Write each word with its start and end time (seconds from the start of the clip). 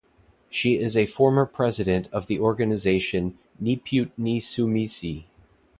She 0.49 0.79
is 0.79 0.97
a 0.97 1.05
former 1.05 1.45
president 1.45 2.09
of 2.11 2.25
the 2.25 2.39
organisation 2.39 3.37
"Ni 3.59 3.75
Putes 3.75 4.13
Ni 4.17 4.39
Soumises". 4.39 5.25